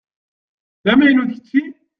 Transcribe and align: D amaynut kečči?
D 0.83 0.87
amaynut 0.91 1.31
kečči? 1.35 1.63